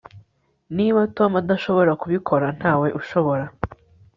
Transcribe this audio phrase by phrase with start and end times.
[0.77, 3.45] Niba Tom adashobora kubikora ntawe ushobora